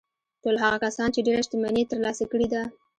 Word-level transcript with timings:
ټول 0.41 0.55
هغه 0.63 0.77
کسان 0.85 1.07
چې 1.15 1.25
ډېره 1.27 1.41
شتمني 1.45 1.81
يې 1.83 1.89
ترلاسه 1.91 2.23
کړې 2.31 2.47
ده. 2.53 2.61